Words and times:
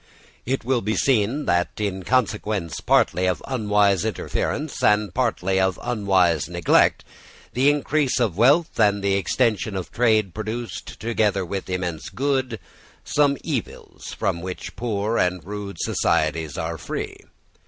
It 0.47 0.65
will 0.65 0.81
be 0.81 0.95
seen 0.95 1.45
that, 1.45 1.79
in 1.79 2.01
consequence 2.01 2.79
partly 2.81 3.27
of 3.27 3.43
unwise 3.45 4.03
interference, 4.03 4.81
and 4.81 5.13
partly 5.13 5.59
of 5.59 5.79
unwise 5.79 6.49
neglect, 6.49 7.05
the 7.53 7.69
increase 7.69 8.19
of 8.19 8.35
wealth 8.35 8.79
and 8.79 9.03
the 9.03 9.13
extension 9.13 9.75
of 9.75 9.91
trade 9.91 10.33
produced, 10.33 10.99
together 10.99 11.45
with 11.45 11.69
immense 11.69 12.09
good, 12.09 12.59
some 13.03 13.37
evils 13.43 14.11
from 14.11 14.41
which 14.41 14.75
poor 14.75 15.19
and 15.19 15.45
rude 15.45 15.77
societies 15.79 16.57
are 16.57 16.79
free. 16.79 17.17